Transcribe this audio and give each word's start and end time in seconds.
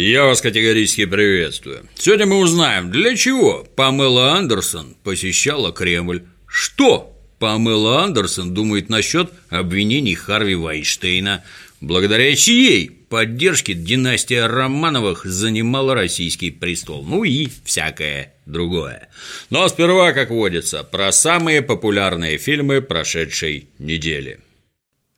Я 0.00 0.24
вас 0.24 0.40
категорически 0.40 1.04
приветствую. 1.04 1.86
Сегодня 1.94 2.24
мы 2.24 2.38
узнаем, 2.38 2.90
для 2.90 3.14
чего 3.14 3.66
Памела 3.76 4.32
Андерсон 4.32 4.96
посещала 5.04 5.72
Кремль. 5.72 6.22
Что 6.46 7.14
Памела 7.38 8.04
Андерсон 8.04 8.54
думает 8.54 8.88
насчет 8.88 9.30
обвинений 9.50 10.14
Харви 10.14 10.54
Вайнштейна, 10.54 11.44
благодаря 11.82 12.34
чьей 12.34 12.90
поддержке 12.90 13.74
династия 13.74 14.46
Романовых 14.46 15.26
занимала 15.26 15.94
российский 15.94 16.50
престол, 16.50 17.04
ну 17.04 17.22
и 17.22 17.48
всякое 17.66 18.32
другое. 18.46 19.10
Но 19.50 19.68
сперва, 19.68 20.14
как 20.14 20.30
водится, 20.30 20.82
про 20.82 21.12
самые 21.12 21.60
популярные 21.60 22.38
фильмы 22.38 22.80
прошедшей 22.80 23.68
недели. 23.78 24.40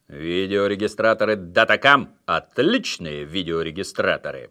Видеорегистраторы 0.09 1.37
Datacam– 1.37 2.09
отличные 2.27 3.24
видеорегистраторы. 3.24 4.51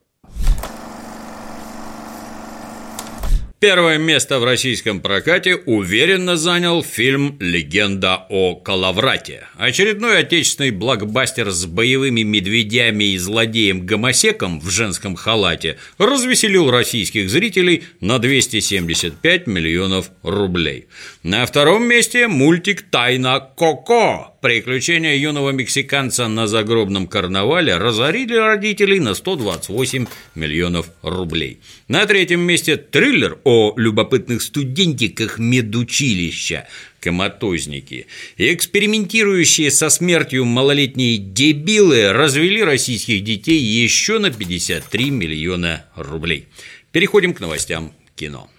Первое 3.62 4.00
место 4.00 4.40
в 4.40 4.44
российском 4.44 5.02
прокате 5.02 5.56
уверенно 5.56 6.36
занял 6.36 6.82
фильм 6.84 7.38
«Легенда 7.40 8.26
о 8.28 8.56
Калаврате». 8.56 9.46
Очередной 9.56 10.18
отечественный 10.18 10.72
блокбастер 10.72 11.52
с 11.52 11.68
боевыми 11.68 12.24
медведями 12.24 13.14
и 13.14 13.18
злодеем-гомосеком 13.20 14.60
в 14.60 14.72
женском 14.72 15.16
халате 15.16 15.78
развеселил 16.00 16.72
российских 16.72 17.30
зрителей 17.30 17.84
на 18.00 18.18
275 18.18 19.46
миллионов 19.46 20.10
рублей. 20.24 20.88
На 21.22 21.46
втором 21.46 21.84
месте 21.88 22.28
мультик 22.28 22.82
«Тайна 22.90 23.48
Коко», 23.56 24.31
Приключения 24.42 25.16
юного 25.18 25.52
мексиканца 25.52 26.28
на 26.28 26.48
загробном 26.48 27.06
карнавале 27.06 27.78
разорили 27.78 28.34
родителей 28.34 29.00
на 29.00 29.14
128 29.14 30.08
миллионов 30.34 30.88
рублей. 31.04 31.60
На 31.88 32.08
третьем 32.08 32.42
месте 32.42 32.76
триллер 32.76 33.38
о 33.44 33.76
любопытных 33.78 34.42
студентиках 34.42 35.38
медучилища 35.38 36.68
коматозники. 37.00 38.08
Экспериментирующие 38.38 39.70
со 39.70 39.90
смертью 39.90 40.46
малолетние 40.46 41.18
дебилы 41.18 42.12
развели 42.12 42.64
российских 42.64 43.24
детей 43.24 43.60
еще 43.60 44.18
на 44.18 44.32
53 44.32 45.12
миллиона 45.12 45.86
рублей. 45.96 46.48
Переходим 46.92 47.36
к 47.36 47.42
новостям 47.42 47.94
кино. 48.16 48.50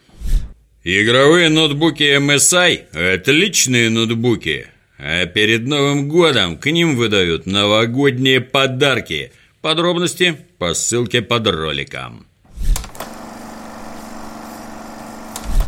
Игровые 0.85 1.49
ноутбуки 1.49 2.05
MSI– 2.05 3.15
отличные 3.15 3.91
ноутбуки. 3.91 4.69
А 5.05 5.27
перед 5.27 5.67
Новым 5.67 6.09
годом 6.09 6.57
к 6.57 6.71
ним 6.71 6.97
выдают 6.97 7.45
новогодние 7.45 8.41
подарки. 8.41 9.33
Подробности 9.61 10.37
по 10.59 10.75
ссылке 10.75 11.23
под 11.23 11.49
роликом. 11.49 12.25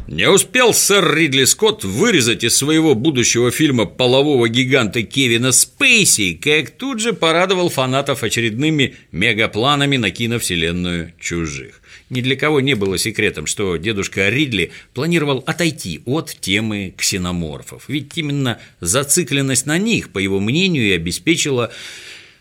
Не 0.07 0.29
успел 0.29 0.75
сэр 0.75 1.15
Ридли 1.17 1.45
Скотт 1.45 1.83
вырезать 1.83 2.45
из 2.45 2.55
своего 2.55 2.95
будущего 2.95 3.51
фильма 3.51 3.87
полового 3.87 4.51
гиганта 4.51 5.03
Кевина 5.03 5.51
Спейси, 5.51 6.35
как 6.35 6.73
тут 6.73 7.01
же 7.01 7.15
порадовал 7.15 7.71
фанатов 7.71 8.23
очередными 8.23 8.97
мегапланами 9.13 9.97
на 9.97 10.11
киновселенную 10.11 11.15
«Чужих». 11.19 11.81
Ни 12.11 12.21
для 12.21 12.37
кого 12.37 12.61
не 12.61 12.75
было 12.75 12.99
секретом, 12.99 13.47
что 13.47 13.79
дедушка 13.79 14.29
Ридли 14.29 14.73
планировал 14.93 15.43
отойти 15.47 16.03
от 16.05 16.37
темы 16.39 16.93
ксеноморфов. 16.99 17.85
Ведь 17.89 18.13
именно 18.19 18.59
зацикленность 18.81 19.65
на 19.65 19.79
них, 19.79 20.11
по 20.11 20.19
его 20.19 20.39
мнению, 20.39 20.87
и 20.87 20.93
обеспечила 20.93 21.73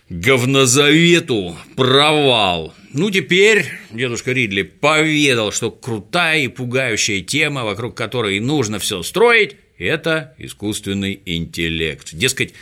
говнозавету 0.09 1.57
провал. 1.75 2.73
Ну, 2.93 3.09
теперь 3.09 3.65
дедушка 3.91 4.31
Ридли 4.31 4.61
поведал, 4.63 5.51
что 5.51 5.71
крутая 5.71 6.41
и 6.41 6.47
пугающая 6.47 7.21
тема, 7.21 7.63
вокруг 7.63 7.95
которой 7.95 8.39
нужно 8.39 8.79
все 8.79 9.01
строить, 9.03 9.55
это 9.77 10.35
искусственный 10.37 11.21
интеллект. 11.25 12.13
Дескать, 12.13 12.53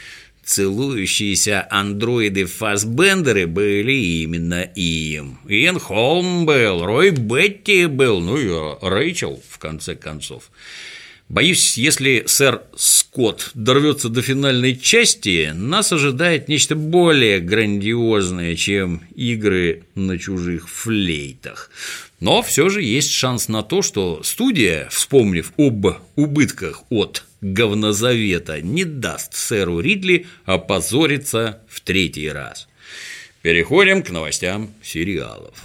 Целующиеся 0.44 1.68
андроиды-фасбендеры 1.70 3.46
были 3.46 3.94
именно 3.94 4.64
им. 4.64 5.38
Иэн 5.48 5.80
Холм 5.80 6.46
был, 6.46 6.84
Рой 6.84 7.12
Бетти 7.12 7.86
был, 7.86 8.20
ну 8.22 8.38
и 8.38 8.50
Рэйчел, 8.82 9.42
в 9.48 9.60
конце 9.60 9.96
концов. 9.96 10.50
Боюсь, 11.32 11.78
если 11.78 12.26
сэр 12.28 12.64
Скотт 12.76 13.52
дорвется 13.54 14.10
до 14.10 14.22
финальной 14.22 14.76
части, 14.76 15.52
нас 15.56 15.94
ожидает 15.94 16.50
нечто 16.50 16.76
более 16.76 17.40
грандиозное, 17.40 18.54
чем 18.58 19.04
игры 19.16 19.86
на 19.96 20.18
чужих 20.18 20.68
флейтах. 20.68 21.72
Но 22.20 22.42
все 22.42 22.68
же 22.68 22.84
есть 22.84 23.12
шанс 23.12 23.48
на 23.48 23.64
то, 23.64 23.82
что 23.82 24.22
студия, 24.24 24.90
вспомнив 24.92 25.54
об 25.56 25.86
убытках 26.18 26.84
от 26.90 27.24
говнозавета, 27.40 28.60
не 28.60 28.84
даст 28.84 29.34
сэру 29.34 29.80
Ридли 29.80 30.28
опозориться 30.44 31.62
в 31.70 31.80
третий 31.80 32.28
раз. 32.28 32.68
Переходим 33.42 34.04
к 34.04 34.10
новостям 34.10 34.74
сериалов. 34.84 35.56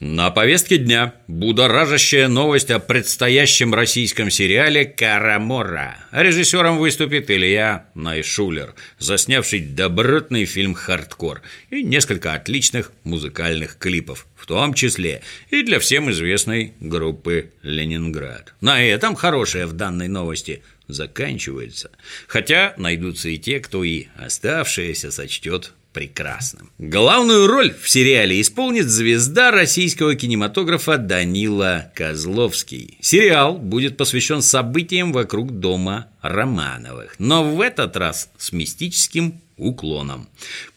На 0.00 0.30
повестке 0.30 0.78
дня 0.78 1.14
будоражащая 1.26 2.28
новость 2.28 2.70
о 2.70 2.78
предстоящем 2.78 3.74
российском 3.74 4.30
сериале 4.30 4.84
«Карамора». 4.84 5.96
Режиссером 6.12 6.78
выступит 6.78 7.28
Илья 7.32 7.88
Найшулер, 7.94 8.76
заснявший 9.00 9.58
добротный 9.58 10.44
фильм 10.44 10.74
«Хардкор» 10.74 11.42
и 11.70 11.82
несколько 11.82 12.34
отличных 12.34 12.92
музыкальных 13.02 13.76
клипов, 13.76 14.28
в 14.36 14.46
том 14.46 14.72
числе 14.72 15.22
и 15.50 15.62
для 15.64 15.80
всем 15.80 16.08
известной 16.12 16.74
группы 16.78 17.50
«Ленинград». 17.62 18.54
На 18.60 18.80
этом 18.80 19.16
хорошее 19.16 19.66
в 19.66 19.72
данной 19.72 20.06
новости 20.06 20.62
заканчивается, 20.86 21.90
хотя 22.28 22.72
найдутся 22.76 23.30
и 23.30 23.36
те, 23.36 23.58
кто 23.58 23.82
и 23.82 24.06
оставшееся 24.16 25.10
сочтет 25.10 25.72
прекрасным. 25.98 26.70
Главную 26.78 27.48
роль 27.48 27.74
в 27.74 27.90
сериале 27.90 28.40
исполнит 28.40 28.86
звезда 28.86 29.50
российского 29.50 30.14
кинематографа 30.14 30.96
Данила 30.96 31.90
Козловский. 31.92 32.98
Сериал 33.00 33.58
будет 33.58 33.96
посвящен 33.96 34.40
событиям 34.40 35.12
вокруг 35.12 35.58
дома 35.58 36.06
Романовых, 36.22 37.16
но 37.18 37.42
в 37.42 37.60
этот 37.60 37.96
раз 37.96 38.30
с 38.38 38.52
мистическим 38.52 39.40
уклоном. 39.56 40.28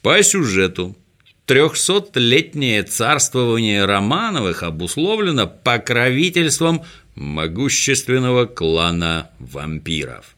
По 0.02 0.24
сюжету 0.24 0.98
трехсотлетнее 1.46 2.82
царствование 2.82 3.86
Романовых 3.86 4.64
обусловлено 4.64 5.46
покровительством 5.46 6.82
могущественного 7.14 8.48
клана 8.48 9.30
вампиров. 9.38 10.36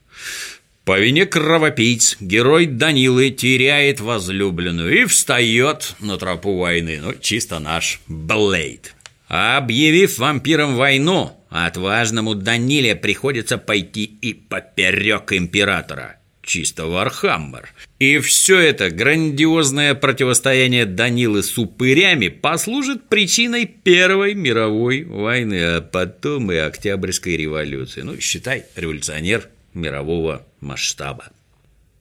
По 0.84 1.00
вине 1.00 1.24
кровопийц 1.24 2.18
герой 2.20 2.66
Данилы 2.66 3.30
теряет 3.30 4.00
возлюбленную 4.00 5.02
и 5.02 5.04
встает 5.06 5.94
на 5.98 6.18
тропу 6.18 6.58
войны. 6.58 6.98
Ну, 7.00 7.14
чисто 7.18 7.58
наш 7.58 8.00
Блейд. 8.06 8.94
Объявив 9.26 10.18
вампирам 10.18 10.76
войну, 10.76 11.32
отважному 11.48 12.34
Даниле 12.34 12.94
приходится 12.94 13.56
пойти 13.56 14.04
и 14.04 14.34
поперек 14.34 15.32
императора. 15.32 16.16
Чисто 16.42 16.84
Warhammer. 16.84 17.72
И 17.98 18.18
все 18.18 18.58
это 18.58 18.90
грандиозное 18.90 19.94
противостояние 19.94 20.84
Данилы 20.84 21.42
с 21.42 21.56
упырями 21.56 22.28
послужит 22.28 23.08
причиной 23.08 23.64
Первой 23.64 24.34
мировой 24.34 25.04
войны, 25.04 25.76
а 25.76 25.80
потом 25.80 26.52
и 26.52 26.56
Октябрьской 26.56 27.38
революции. 27.38 28.02
Ну, 28.02 28.20
считай, 28.20 28.64
революционер 28.76 29.48
мирового 29.74 30.46
масштаба. 30.60 31.30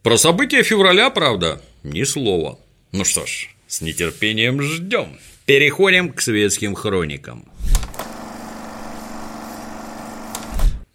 Про 0.02 0.18
события 0.18 0.64
февраля, 0.64 1.10
правда, 1.10 1.62
ни 1.84 2.04
слова. 2.04 2.60
Ну 2.92 3.06
что 3.06 3.26
ж, 3.26 3.50
с 3.68 3.82
нетерпением 3.82 4.62
ждем. 4.62 5.18
Переходим 5.46 6.14
к 6.14 6.22
светским 6.22 6.76
хроникам. 6.76 7.46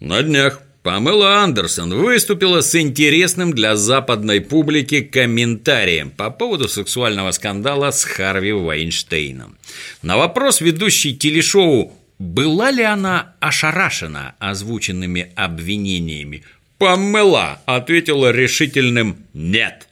На 0.01 0.23
днях 0.23 0.63
Памела 0.83 1.43
Андерсон 1.43 1.93
выступила 1.93 2.63
с 2.63 2.75
интересным 2.75 3.53
для 3.53 3.77
западной 3.77 4.41
публики 4.41 5.03
комментарием 5.03 6.11
по 6.11 6.31
поводу 6.31 6.69
сексуального 6.69 7.33
скандала 7.33 7.91
с 7.91 8.05
Харви 8.05 8.53
Вайнштейном. 8.53 9.59
На 10.03 10.17
вопрос 10.17 10.61
ведущей 10.61 11.15
телешоу 11.15 11.93
была 12.19 12.71
ли 12.71 12.85
она 12.85 13.35
ошарашена 13.41 14.35
озвученными 14.39 15.33
обвинениями, 15.37 16.45
Памела 16.79 17.61
ответила 17.67 18.31
решительным 18.31 19.27
«нет». 19.35 19.89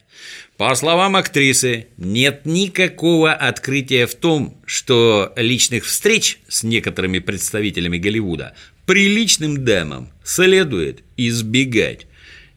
По 0.55 0.73
словам 0.73 1.15
актрисы, 1.15 1.87
нет 1.97 2.45
никакого 2.45 3.31
открытия 3.31 4.07
в 4.07 4.15
том, 4.15 4.59
что 4.65 5.31
личных 5.35 5.85
встреч 5.85 6.39
с 6.47 6.63
некоторыми 6.63 7.19
представителями 7.19 7.99
Голливуда 7.99 8.55
приличным 8.87 9.63
дамам 9.63 10.09
следует 10.23 11.03
избегать. 11.15 12.07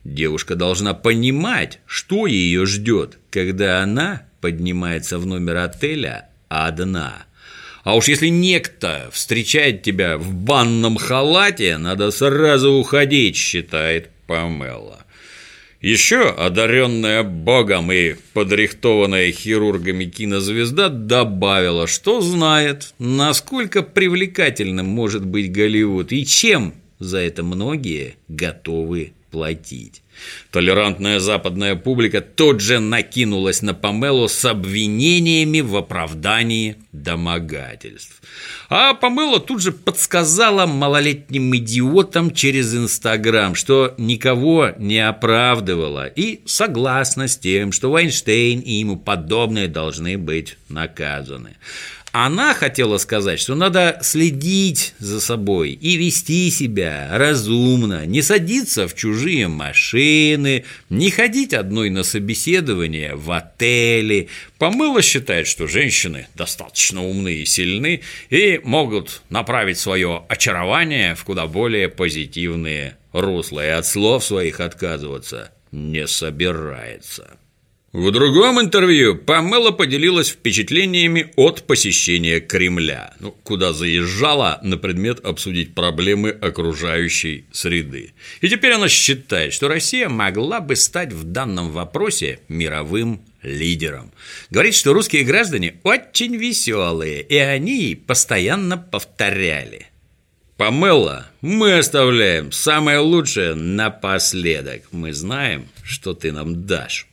Девушка 0.04 0.54
должна 0.54 0.94
понимать, 0.94 1.80
что 1.84 2.26
ее 2.26 2.64
ждет, 2.64 3.18
когда 3.30 3.82
она 3.82 4.22
поднимается 4.40 5.18
в 5.18 5.26
номер 5.26 5.56
отеля 5.56 6.30
одна. 6.48 7.26
А 7.84 7.96
уж 7.96 8.08
если 8.08 8.28
некто 8.28 9.10
встречает 9.12 9.82
тебя 9.82 10.16
в 10.16 10.32
банном 10.32 10.96
халате, 10.96 11.76
надо 11.76 12.10
сразу 12.12 12.72
уходить, 12.72 13.36
считает 13.36 14.08
Памела. 14.30 15.04
Еще 15.80 16.28
одаренная 16.28 17.24
богом 17.24 17.90
и 17.90 18.14
подрихтованная 18.32 19.32
хирургами 19.32 20.04
кинозвезда 20.04 20.88
добавила, 20.88 21.88
что 21.88 22.20
знает, 22.20 22.94
насколько 23.00 23.82
привлекательным 23.82 24.86
может 24.86 25.26
быть 25.26 25.50
Голливуд 25.50 26.12
и 26.12 26.24
чем 26.24 26.74
за 27.00 27.18
это 27.18 27.42
многие 27.42 28.14
готовы 28.28 29.14
платить. 29.32 30.00
Толерантная 30.50 31.20
западная 31.20 31.76
публика 31.76 32.20
тут 32.20 32.60
же 32.60 32.80
накинулась 32.80 33.62
на 33.62 33.72
Памелу 33.72 34.28
с 34.28 34.44
обвинениями 34.44 35.60
в 35.60 35.76
оправдании 35.76 36.76
домогательств. 36.92 38.20
А 38.68 38.94
Памела 38.94 39.38
тут 39.38 39.62
же 39.62 39.70
подсказала 39.70 40.66
малолетним 40.66 41.54
идиотам 41.56 42.32
через 42.32 42.74
Инстаграм, 42.74 43.54
что 43.54 43.94
никого 43.96 44.70
не 44.76 44.98
оправдывала 44.98 46.06
и 46.06 46.40
согласна 46.46 47.28
с 47.28 47.36
тем, 47.36 47.70
что 47.70 47.90
Вайнштейн 47.90 48.60
и 48.60 48.72
ему 48.72 48.96
подобные 48.96 49.68
должны 49.68 50.18
быть 50.18 50.56
наказаны. 50.68 51.56
Она 52.12 52.54
хотела 52.54 52.98
сказать, 52.98 53.38
что 53.38 53.54
надо 53.54 54.00
следить 54.02 54.94
за 54.98 55.20
собой 55.20 55.70
и 55.70 55.96
вести 55.96 56.50
себя 56.50 57.08
разумно, 57.12 58.04
не 58.04 58.20
садиться 58.20 58.88
в 58.88 58.96
чужие 58.96 59.46
машины, 59.46 60.64
не 60.88 61.10
ходить 61.10 61.54
одной 61.54 61.88
на 61.88 62.02
собеседование 62.02 63.14
в 63.14 63.30
отеле. 63.30 64.26
Помыла 64.58 65.02
считает, 65.02 65.46
что 65.46 65.68
женщины 65.68 66.26
достаточно 66.34 67.04
умны 67.06 67.34
и 67.34 67.44
сильны 67.44 68.00
и 68.28 68.60
могут 68.64 69.22
направить 69.30 69.78
свое 69.78 70.24
очарование 70.28 71.14
в 71.14 71.22
куда 71.22 71.46
более 71.46 71.88
позитивные 71.88 72.96
русла, 73.12 73.64
и 73.64 73.70
от 73.70 73.86
слов 73.86 74.24
своих 74.24 74.58
отказываться 74.58 75.52
не 75.70 76.08
собирается. 76.08 77.38
В 77.92 78.12
другом 78.12 78.60
интервью 78.60 79.16
Памела 79.16 79.72
поделилась 79.72 80.28
впечатлениями 80.28 81.32
от 81.34 81.64
посещения 81.66 82.38
Кремля, 82.38 83.14
ну, 83.18 83.32
куда 83.42 83.72
заезжала 83.72 84.60
на 84.62 84.76
предмет 84.76 85.18
обсудить 85.26 85.74
проблемы 85.74 86.30
окружающей 86.30 87.46
среды. 87.50 88.12
И 88.42 88.48
теперь 88.48 88.74
она 88.74 88.88
считает, 88.88 89.52
что 89.52 89.66
Россия 89.66 90.08
могла 90.08 90.60
бы 90.60 90.76
стать 90.76 91.12
в 91.12 91.24
данном 91.24 91.72
вопросе 91.72 92.38
мировым 92.46 93.22
лидером. 93.42 94.12
Говорит, 94.50 94.76
что 94.76 94.92
русские 94.92 95.24
граждане 95.24 95.80
очень 95.82 96.36
веселые, 96.36 97.22
и 97.22 97.38
они 97.38 97.96
постоянно 97.96 98.78
повторяли. 98.78 99.88
Памела, 100.56 101.26
мы 101.40 101.78
оставляем 101.78 102.52
самое 102.52 102.98
лучшее 102.98 103.54
напоследок. 103.54 104.82
Мы 104.92 105.12
знаем, 105.12 105.66
что 105.82 106.14
ты 106.14 106.30
нам 106.30 106.66
дашь. 106.66 107.09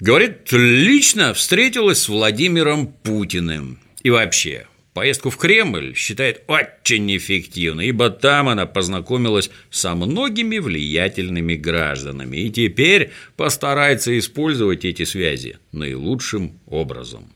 Говорит, 0.00 0.52
лично 0.52 1.34
встретилась 1.34 2.02
с 2.02 2.08
Владимиром 2.08 2.86
Путиным. 2.86 3.80
И 4.04 4.10
вообще, 4.10 4.68
поездку 4.94 5.30
в 5.30 5.36
Кремль 5.36 5.96
считает 5.96 6.44
очень 6.46 7.16
эффективной, 7.16 7.88
ибо 7.88 8.08
там 8.08 8.48
она 8.48 8.66
познакомилась 8.66 9.50
со 9.70 9.96
многими 9.96 10.58
влиятельными 10.58 11.56
гражданами 11.56 12.36
и 12.36 12.50
теперь 12.50 13.10
постарается 13.36 14.16
использовать 14.16 14.84
эти 14.84 15.04
связи 15.04 15.58
наилучшим 15.72 16.60
образом. 16.66 17.32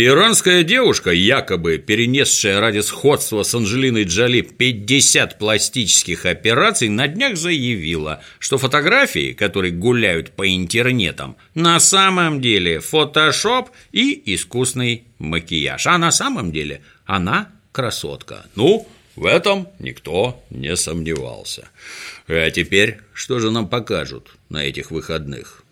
Иранская 0.00 0.62
девушка, 0.62 1.10
якобы 1.10 1.78
перенесшая 1.78 2.60
ради 2.60 2.82
сходства 2.82 3.42
с 3.42 3.52
Анджелиной 3.52 4.04
Джоли 4.04 4.42
50 4.42 5.40
пластических 5.40 6.24
операций, 6.24 6.88
на 6.88 7.08
днях 7.08 7.36
заявила, 7.36 8.22
что 8.38 8.58
фотографии, 8.58 9.32
которые 9.32 9.72
гуляют 9.72 10.30
по 10.30 10.48
интернетам, 10.48 11.36
на 11.56 11.80
самом 11.80 12.40
деле 12.40 12.78
фотошоп 12.78 13.70
и 13.90 14.22
искусный 14.36 15.02
макияж. 15.18 15.88
А 15.88 15.98
на 15.98 16.12
самом 16.12 16.52
деле 16.52 16.80
она 17.04 17.50
красотка. 17.72 18.46
Ну, 18.54 18.86
в 19.16 19.26
этом 19.26 19.66
никто 19.80 20.40
не 20.50 20.76
сомневался. 20.76 21.70
А 22.28 22.48
теперь 22.52 23.00
что 23.14 23.40
же 23.40 23.50
нам 23.50 23.68
покажут 23.68 24.36
на 24.48 24.58
этих 24.58 24.92
выходных? 24.92 25.64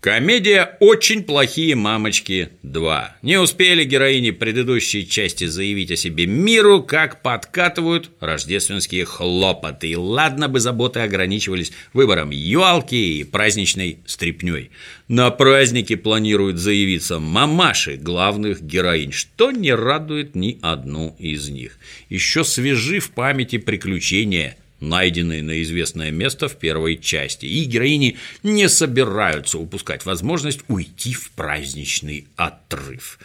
Комедия 0.00 0.78
«Очень 0.80 1.22
плохие 1.24 1.74
мамочки 1.74 2.48
2». 2.62 3.08
Не 3.20 3.38
успели 3.38 3.84
героини 3.84 4.30
предыдущей 4.30 5.06
части 5.06 5.44
заявить 5.44 5.90
о 5.90 5.96
себе 5.96 6.24
миру, 6.24 6.82
как 6.82 7.20
подкатывают 7.20 8.10
рождественские 8.18 9.04
хлопоты. 9.04 9.88
И 9.88 9.96
ладно 9.96 10.48
бы 10.48 10.58
заботы 10.58 11.00
ограничивались 11.00 11.72
выбором 11.92 12.30
елки 12.30 13.20
и 13.20 13.24
праздничной 13.24 13.98
стрипней. 14.06 14.70
На 15.08 15.30
праздники 15.30 15.96
планируют 15.96 16.56
заявиться 16.56 17.18
мамаши 17.18 17.98
главных 17.98 18.62
героинь, 18.62 19.12
что 19.12 19.50
не 19.50 19.74
радует 19.74 20.34
ни 20.34 20.58
одну 20.62 21.14
из 21.18 21.50
них. 21.50 21.78
Еще 22.08 22.42
свежи 22.44 23.00
в 23.00 23.10
памяти 23.10 23.58
приключения– 23.58 24.56
найденные 24.80 25.42
на 25.42 25.62
известное 25.62 26.10
место 26.10 26.48
в 26.48 26.56
первой 26.56 26.96
части, 26.96 27.46
и 27.46 27.64
героини 27.64 28.16
не 28.42 28.68
собираются 28.68 29.58
упускать 29.58 30.04
возможность 30.04 30.60
уйти 30.68 31.12
в 31.14 31.30
праздничный 31.32 32.26
отрыв. 32.36 33.18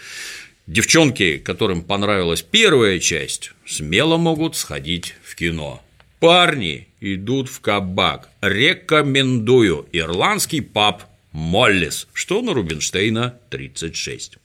Девчонки, 0.68 1.38
которым 1.38 1.84
понравилась 1.84 2.42
первая 2.42 3.00
часть, 3.00 3.52
смело 3.66 4.18
могут 4.18 4.56
сходить 4.56 5.16
в 5.24 5.36
кино. 5.36 5.82
Парни 6.20 6.88
идут 7.02 7.50
в 7.50 7.62
кабак. 7.62 8.30
Рекомендую 8.42 9.88
ирландский 9.92 10.62
паб 10.62 11.04
Моллис, 11.32 12.08
что 12.14 12.42
на 12.42 12.54
Рубинштейна 12.54 13.38
36. 13.50 14.38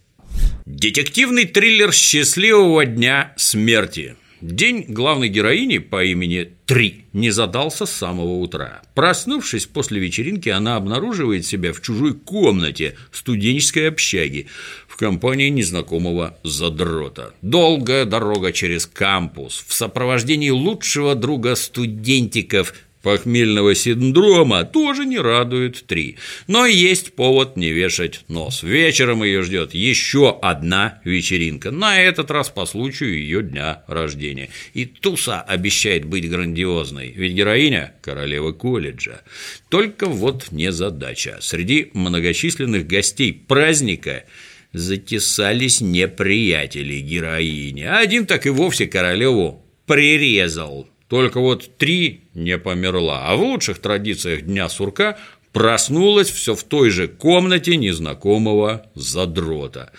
Детективный 0.66 1.46
триллер 1.46 1.92
счастливого 1.92 2.84
дня 2.84 3.32
смерти. 3.36 4.16
День 4.40 4.86
главной 4.88 5.28
героини 5.28 5.78
по 5.78 6.02
имени 6.02 6.52
Три 6.64 7.04
не 7.12 7.30
задался 7.30 7.84
с 7.84 7.90
самого 7.90 8.38
утра. 8.38 8.82
Проснувшись 8.94 9.66
после 9.66 9.98
вечеринки, 9.98 10.48
она 10.48 10.76
обнаруживает 10.76 11.44
себя 11.44 11.72
в 11.72 11.82
чужой 11.82 12.14
комнате 12.14 12.96
студенческой 13.10 13.88
общаги 13.88 14.46
в 14.86 14.96
компании 14.96 15.48
незнакомого 15.48 16.38
задрота. 16.44 17.34
Долгая 17.42 18.04
дорога 18.04 18.52
через 18.52 18.86
кампус 18.86 19.64
в 19.66 19.74
сопровождении 19.74 20.50
лучшего 20.50 21.14
друга 21.16 21.56
студентиков– 21.56 22.72
Похмельного 23.02 23.74
синдрома 23.74 24.64
тоже 24.64 25.06
не 25.06 25.18
радует 25.18 25.86
три. 25.86 26.16
Но 26.46 26.66
есть 26.66 27.14
повод 27.14 27.56
не 27.56 27.72
вешать 27.72 28.24
нос. 28.28 28.62
Вечером 28.62 29.24
ее 29.24 29.42
ждет 29.42 29.72
еще 29.72 30.38
одна 30.42 31.00
вечеринка. 31.04 31.70
На 31.70 32.00
этот 32.00 32.30
раз 32.30 32.50
по 32.50 32.66
случаю 32.66 33.18
ее 33.18 33.42
дня 33.42 33.84
рождения. 33.86 34.50
И 34.74 34.84
туса 34.84 35.40
обещает 35.40 36.04
быть 36.04 36.28
грандиозной. 36.28 37.12
Ведь 37.16 37.32
героиня– 37.32 37.94
королева 38.02 38.52
колледжа. 38.52 39.22
Только 39.70 40.06
вот 40.06 40.52
не 40.52 40.70
задача. 40.70 41.38
Среди 41.40 41.90
многочисленных 41.94 42.86
гостей 42.86 43.32
праздника 43.32 44.24
затесались 44.74 45.80
неприятели 45.80 47.00
героини. 47.00 47.82
Один 47.82 48.26
так 48.26 48.46
и 48.46 48.50
вовсе 48.50 48.86
королеву 48.86 49.64
прирезал 49.86 50.86
только 51.10 51.40
вот 51.40 51.76
три 51.76 52.20
не 52.34 52.56
померла, 52.56 53.26
а 53.26 53.34
в 53.34 53.42
лучших 53.42 53.80
традициях 53.80 54.42
Дня 54.42 54.68
сурка 54.68 55.18
проснулась 55.52 56.30
все 56.30 56.54
в 56.54 56.62
той 56.62 56.90
же 56.90 57.08
комнате 57.08 57.76
незнакомого 57.76 58.86
задрота. 58.94 59.90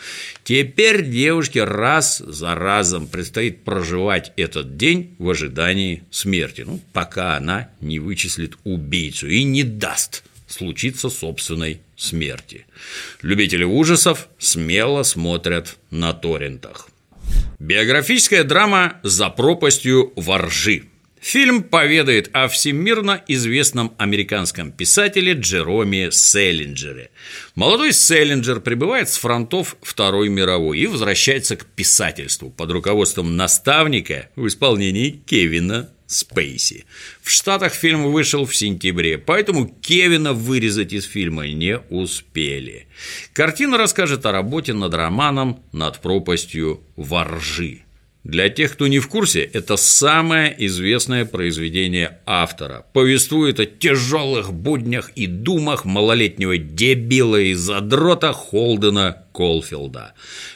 Теперь 0.46 1.06
девушке 1.06 1.66
раз 1.66 2.20
за 2.20 2.56
разом 2.56 3.08
предстоит 3.08 3.66
проживать 3.66 4.32
этот 4.38 4.78
день 4.78 5.14
в 5.20 5.30
ожидании 5.30 6.04
смерти, 6.12 6.62
ну, 6.66 6.80
пока 6.94 7.36
она 7.36 7.70
не 7.82 8.00
вычислит 8.00 8.54
убийцу 8.64 9.28
и 9.28 9.44
не 9.44 9.64
даст 9.64 10.24
случиться 10.48 11.10
собственной 11.10 11.82
смерти. 11.98 12.66
Любители 13.22 13.66
ужасов 13.66 14.30
смело 14.40 15.04
смотрят 15.04 15.76
на 15.90 16.14
торрентах. 16.14 16.88
Биографическая 17.60 18.46
драма 18.46 18.96
«За 19.04 19.30
пропастью 19.30 20.14
воржи» 20.16 20.86
Фильм 21.22 21.62
поведает 21.62 22.32
о 22.34 22.48
всемирно 22.48 23.24
известном 23.28 23.94
американском 24.00 24.72
писателе 24.72 25.34
Джероме 25.34 26.12
Селлинджере. 26.12 27.12
Молодой 27.54 27.94
Селлинджер 27.94 28.60
прибывает 28.60 29.08
с 29.08 29.18
фронтов 29.18 29.78
Второй 29.84 30.30
мировой 30.30 30.80
и 30.80 30.88
возвращается 30.88 31.58
к 31.58 31.66
писательству 31.68 32.50
под 32.50 32.72
руководством 32.72 33.38
наставника 33.38 34.30
в 34.36 34.48
исполнении 34.48 35.12
Кевина 35.12 35.92
Спейси. 36.08 36.86
В 37.22 37.30
Штатах 37.30 37.74
фильм 37.74 38.12
вышел 38.12 38.46
в 38.46 38.56
сентябре, 38.56 39.20
поэтому 39.20 39.68
Кевина 39.68 40.34
вырезать 40.34 40.92
из 40.92 41.06
фильма 41.06 41.48
не 41.48 41.78
успели. 41.92 42.88
Картина 43.34 43.78
расскажет 43.78 44.26
о 44.26 44.32
работе 44.32 44.74
над 44.74 44.96
романом 44.96 45.64
«Над 45.72 46.02
пропастью 46.02 46.82
воржи». 46.96 47.84
Для 48.24 48.50
тех, 48.50 48.74
кто 48.74 48.86
не 48.86 49.00
в 49.00 49.08
курсе, 49.08 49.42
это 49.42 49.78
самое 49.78 50.56
известное 50.66 51.26
произведение 51.26 52.20
автора. 52.28 52.86
Повествует 52.94 53.60
о 53.60 53.66
тяжелых 53.66 54.54
буднях 54.54 55.10
и 55.16 55.26
думах 55.26 55.86
малолетнего 55.86 56.58
дебила 56.58 57.38
и 57.38 57.56
задрота 57.56 58.32
Холдена 58.32 59.24
Колфилда. 59.34 60.14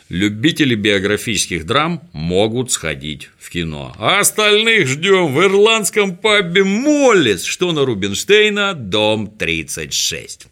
Любители 0.09 0.75
биографических 0.75 1.65
драм 1.65 2.07
могут 2.13 2.71
сходить 2.71 3.29
в 3.39 3.49
кино. 3.49 3.95
А 3.97 4.19
остальных 4.19 4.87
ждем 4.87 5.33
в 5.33 5.41
ирландском 5.41 6.15
пабе 6.15 6.63
Моллис, 6.63 7.43
что 7.43 7.71
на 7.71 7.83
Рубинштейна, 7.83 8.75
дом 8.75 9.25
36. 9.27 10.47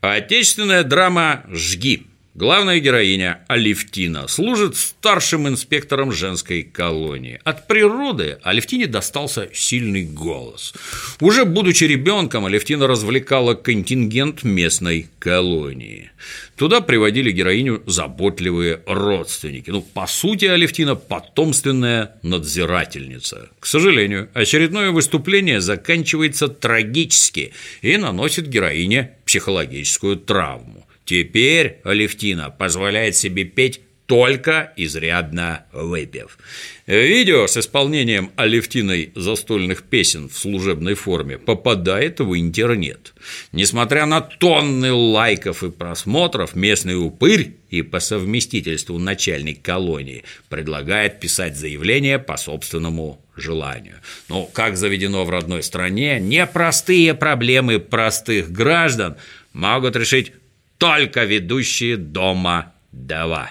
Отечественная 0.00 0.84
драма 0.84 1.42
«Жги» 1.50 2.06
Главная 2.38 2.80
героиня 2.80 3.40
Алевтина 3.48 4.28
служит 4.28 4.76
старшим 4.76 5.48
инспектором 5.48 6.12
женской 6.12 6.62
колонии. 6.64 7.40
От 7.44 7.66
природы 7.66 8.36
Алевтине 8.42 8.86
достался 8.86 9.48
сильный 9.54 10.04
голос. 10.04 10.74
Уже 11.20 11.46
будучи 11.46 11.84
ребенком, 11.84 12.44
Алевтина 12.44 12.86
развлекала 12.86 13.54
контингент 13.54 14.42
местной 14.42 15.08
колонии. 15.18 16.10
Туда 16.56 16.82
приводили 16.82 17.30
героиню 17.32 17.82
заботливые 17.86 18.82
родственники. 18.86 19.70
Ну, 19.70 19.80
по 19.80 20.06
сути, 20.06 20.44
Алевтина– 20.44 20.94
потомственная 20.94 22.16
надзирательница. 22.22 23.48
К 23.58 23.64
сожалению, 23.64 24.28
очередное 24.34 24.90
выступление 24.90 25.62
заканчивается 25.62 26.48
трагически 26.48 27.54
и 27.80 27.96
наносит 27.96 28.46
героине 28.46 29.12
психологическую 29.24 30.16
травму. 30.16 30.86
Теперь 31.06 31.78
Алевтина 31.84 32.50
позволяет 32.50 33.16
себе 33.16 33.44
петь 33.44 33.80
только 34.06 34.72
изрядно 34.76 35.66
выпив. 35.72 36.38
Видео 36.86 37.46
с 37.46 37.56
исполнением 37.56 38.30
Алевтиной 38.36 39.10
застольных 39.14 39.82
песен 39.82 40.28
в 40.28 40.38
служебной 40.38 40.94
форме 40.94 41.38
попадает 41.38 42.20
в 42.20 42.38
интернет. 42.38 43.14
Несмотря 43.52 44.06
на 44.06 44.20
тонны 44.20 44.92
лайков 44.92 45.64
и 45.64 45.70
просмотров, 45.70 46.54
местный 46.54 46.96
упырь 46.96 47.54
и 47.70 47.82
по 47.82 47.98
совместительству 47.98 48.98
начальник 48.98 49.62
колонии 49.62 50.24
предлагает 50.48 51.18
писать 51.18 51.56
заявление 51.56 52.20
по 52.20 52.36
собственному 52.36 53.20
желанию. 53.34 53.96
Но, 54.28 54.44
как 54.44 54.76
заведено 54.76 55.24
в 55.24 55.30
родной 55.30 55.64
стране, 55.64 56.20
непростые 56.20 57.14
проблемы 57.14 57.80
простых 57.80 58.52
граждан 58.52 59.16
могут 59.52 59.96
решить 59.96 60.32
только 60.78 61.24
ведущие 61.24 61.96
дома 61.96 62.74
Дава. 62.92 63.50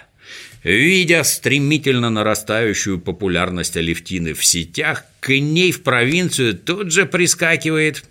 Видя 0.64 1.24
стремительно 1.24 2.10
нарастающую 2.10 3.00
популярность 3.00 3.78
Алевтины 3.78 4.34
в 4.34 4.44
сетях, 4.44 5.06
к 5.20 5.30
ней 5.30 5.72
в 5.72 5.84
провинцию 5.84 6.58
тут 6.58 6.92
же 6.92 7.06
прискакивает 7.06 8.04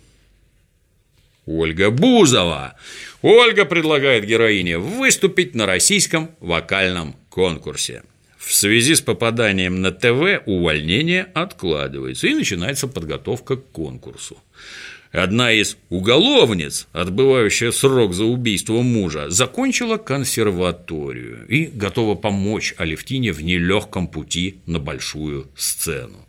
Ольга 1.45 1.91
Бузова. 1.91 2.75
Ольга 3.21 3.65
предлагает 3.65 4.25
героине 4.25 4.77
выступить 4.77 5.53
на 5.53 5.65
российском 5.65 6.31
вокальном 6.39 7.15
конкурсе. 7.29 8.03
В 8.37 8.53
связи 8.53 8.95
с 8.95 9.01
попаданием 9.01 9.81
на 9.81 9.91
ТВ 9.91 10.43
увольнение 10.45 11.27
откладывается, 11.33 12.27
и 12.27 12.35
начинается 12.35 12.87
подготовка 12.87 13.57
к 13.57 13.71
конкурсу. 13.71 14.37
Одна 15.15 15.53
из 15.53 15.77
уголовниц, 15.89 16.87
отбывающая 16.91 17.71
срок 17.71 18.13
за 18.13 18.25
убийство 18.25 18.81
мужа, 18.81 19.29
закончила 19.29 19.95
консерваторию 19.95 21.47
и 21.47 21.67
готова 21.67 22.15
помочь 22.15 22.75
Алевтине 22.77 23.31
в 23.31 23.41
нелегком 23.41 24.09
пути 24.09 24.57
на 24.65 24.77
большую 24.77 25.47
сцену. 25.55 26.27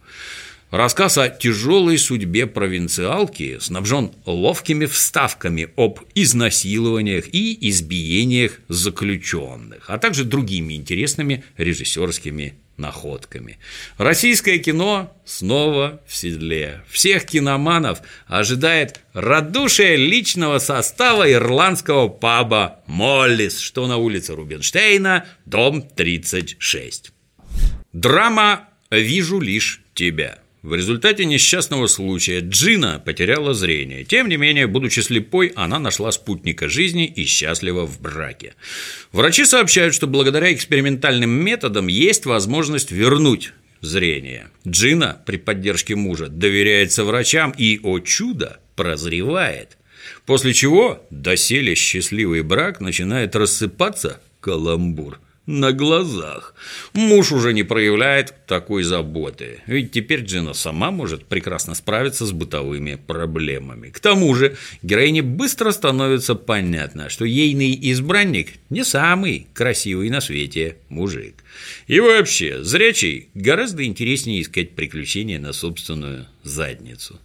Рассказ 0.70 1.18
о 1.18 1.28
тяжелой 1.28 1.98
судьбе 1.98 2.46
провинциалки 2.46 3.58
снабжен 3.60 4.12
ловкими 4.24 4.86
вставками 4.86 5.68
об 5.76 5.98
изнасилованиях 6.14 7.26
и 7.32 7.68
избиениях 7.68 8.60
заключенных, 8.68 9.90
а 9.90 9.98
также 9.98 10.24
другими 10.24 10.74
интересными 10.74 11.42
режиссерскими 11.56 12.54
находками. 12.76 13.58
Российское 13.98 14.58
кино 14.58 15.16
снова 15.24 16.00
в 16.06 16.14
седле. 16.14 16.82
Всех 16.88 17.26
киноманов 17.26 18.00
ожидает 18.26 19.00
радушие 19.12 19.96
личного 19.96 20.58
состава 20.58 21.30
ирландского 21.30 22.08
паба 22.08 22.80
«Моллис», 22.86 23.58
что 23.58 23.86
на 23.86 23.96
улице 23.96 24.34
Рубинштейна, 24.34 25.26
дом 25.44 25.82
36. 25.82 27.12
Драма 27.92 28.68
«Вижу 28.90 29.40
лишь 29.40 29.82
тебя». 29.94 30.38
В 30.66 30.74
результате 30.74 31.26
несчастного 31.26 31.86
случая 31.86 32.40
Джина 32.40 32.98
потеряла 32.98 33.54
зрение. 33.54 34.02
Тем 34.02 34.28
не 34.28 34.36
менее, 34.36 34.66
будучи 34.66 34.98
слепой, 34.98 35.52
она 35.54 35.78
нашла 35.78 36.10
спутника 36.10 36.68
жизни 36.68 37.06
и 37.06 37.24
счастлива 37.24 37.86
в 37.86 38.00
браке. 38.00 38.56
Врачи 39.12 39.44
сообщают, 39.44 39.94
что 39.94 40.08
благодаря 40.08 40.52
экспериментальным 40.52 41.30
методам 41.30 41.86
есть 41.86 42.26
возможность 42.26 42.90
вернуть 42.90 43.52
зрение. 43.80 44.48
Джина 44.66 45.22
при 45.24 45.36
поддержке 45.36 45.94
мужа 45.94 46.26
доверяется 46.26 47.04
врачам 47.04 47.54
и, 47.56 47.78
о 47.84 48.00
чудо, 48.00 48.58
прозревает. 48.74 49.78
После 50.24 50.52
чего 50.52 51.00
доселе 51.10 51.76
счастливый 51.76 52.42
брак 52.42 52.80
начинает 52.80 53.36
рассыпаться 53.36 54.20
каламбур 54.40 55.20
на 55.46 55.72
глазах. 55.72 56.54
Муж 56.92 57.32
уже 57.32 57.52
не 57.52 57.62
проявляет 57.62 58.34
такой 58.46 58.82
заботы, 58.82 59.60
ведь 59.66 59.92
теперь 59.92 60.22
Джина 60.22 60.54
сама 60.54 60.90
может 60.90 61.24
прекрасно 61.24 61.74
справиться 61.74 62.26
с 62.26 62.32
бытовыми 62.32 62.96
проблемами. 62.96 63.90
К 63.90 64.00
тому 64.00 64.34
же 64.34 64.56
героине 64.82 65.22
быстро 65.22 65.70
становится 65.70 66.34
понятно, 66.34 67.08
что 67.08 67.24
ейный 67.24 67.78
избранник 67.92 68.54
не 68.70 68.84
самый 68.84 69.46
красивый 69.54 70.10
на 70.10 70.20
свете 70.20 70.76
мужик. 70.88 71.34
И 71.86 72.00
вообще, 72.00 72.62
зрячий 72.62 73.28
гораздо 73.34 73.84
интереснее 73.84 74.42
искать 74.42 74.72
приключения 74.72 75.38
на 75.38 75.52
собственную 75.52 76.26
задницу. 76.42 77.20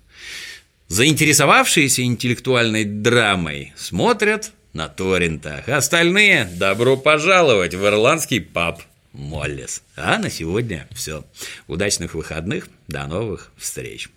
Заинтересовавшиеся 0.88 2.04
интеллектуальной 2.04 2.84
драмой 2.84 3.74
смотрят 3.78 4.52
на 4.74 4.88
торрентах. 4.88 5.70
Остальные– 5.70 6.46
добро 6.58 6.98
пожаловать 6.98 7.74
в 7.74 7.86
ирландский 7.86 8.40
паб 8.40 8.82
Моллис. 9.14 9.84
А 9.96 10.18
на 10.18 10.30
сегодня 10.30 10.88
все. 10.92 11.26
Удачных 11.68 12.14
выходных. 12.14 12.70
До 12.88 13.06
новых 13.08 13.52
встреч. 13.58 14.10